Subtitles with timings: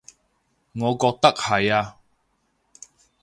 [0.73, 1.95] 我覺得係呀